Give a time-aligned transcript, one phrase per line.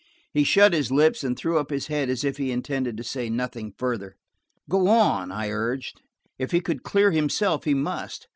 [0.33, 3.29] He shut his lips and threw up his head as if he intended to say
[3.29, 4.15] nothing further.
[4.67, 6.01] "Go on," I urged.
[6.39, 8.27] If he could clear himself he must.